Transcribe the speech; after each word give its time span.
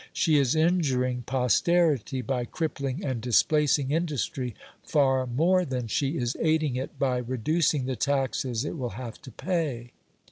She 0.13 0.39
is 0.39 0.55
injuring 0.55 1.25
posterity 1.27 2.23
by 2.23 2.45
crippling 2.45 3.05
and 3.05 3.21
displacing 3.21 3.91
industry, 3.91 4.55
far 4.81 5.27
more 5.27 5.63
than 5.63 5.85
she 5.85 6.17
is 6.17 6.35
aiding 6.39 6.75
it 6.75 6.97
by 6.97 7.19
reducing 7.19 7.85
the 7.85 7.95
taxes 7.95 8.65
it 8.65 8.79
will 8.79 8.89
have 8.97 9.21
to 9.21 9.29
pay. 9.31 9.91